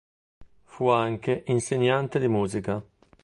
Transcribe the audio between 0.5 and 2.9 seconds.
Fu anche insegnante di musica.